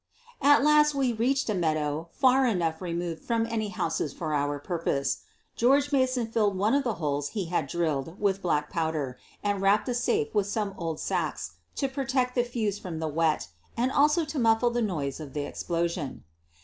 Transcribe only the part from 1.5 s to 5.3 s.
meadow far enough removed from any houses for our purpose.